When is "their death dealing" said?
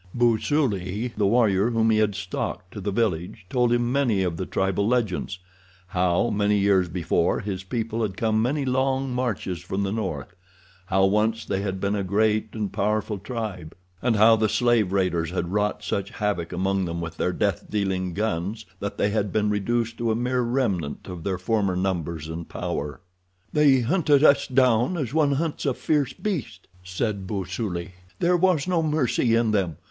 17.17-18.15